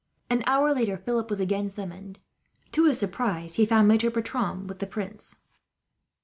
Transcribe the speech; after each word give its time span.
An 0.31 0.41
hour 0.47 0.73
later, 0.73 0.97
Philip 0.97 1.29
was 1.29 1.39
again 1.39 1.69
summoned. 1.69 2.17
To 2.71 2.85
his 2.87 2.97
surprise, 2.97 3.57
he 3.57 3.67
found 3.67 3.87
Maitre 3.87 4.09
Bertram 4.09 4.65
with 4.65 4.79
the 4.79 4.87
prince. 4.87 5.35